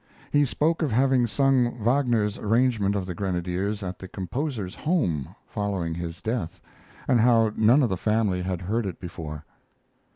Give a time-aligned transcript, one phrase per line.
[0.31, 5.93] He spoke of having sung Wagner's arrangement of the "Grenadiers" at the composer's home following
[5.93, 6.59] his death,
[7.07, 9.45] and how none of the family had heard it before.